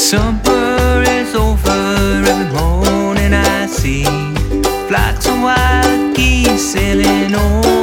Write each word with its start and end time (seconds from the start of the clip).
Summer 0.00 1.02
is 1.06 1.34
over, 1.34 1.70
every 2.26 2.50
morning 2.58 3.34
I 3.34 3.66
see 3.66 4.02
flocks 4.88 5.28
of 5.28 5.42
wild 5.42 6.16
geese 6.16 6.72
sailing 6.72 7.34
on. 7.34 7.79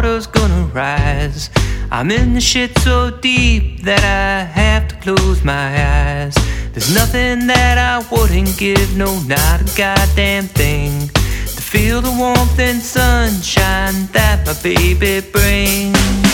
water's 0.00 0.26
gonna 0.26 0.64
rise. 0.72 1.50
I'm 1.90 2.10
in 2.10 2.32
the 2.32 2.40
shit 2.40 2.70
so 2.78 3.10
deep 3.10 3.82
that 3.82 4.02
I 4.02 4.44
have 4.44 4.88
to 4.88 4.94
close 4.96 5.44
my 5.44 5.68
eyes. 5.76 6.34
There's 6.72 6.94
nothing 6.94 7.46
that 7.48 7.76
I 7.76 7.98
wouldn't 8.10 8.56
give, 8.56 8.96
no, 8.96 9.20
not 9.24 9.60
a 9.60 9.76
goddamn 9.76 10.44
thing. 10.44 11.08
To 11.08 11.62
feel 11.72 12.00
the 12.00 12.14
warmth 12.18 12.58
and 12.58 12.80
sunshine 12.80 14.08
that 14.12 14.46
my 14.46 14.54
baby 14.62 15.20
brings. 15.20 16.29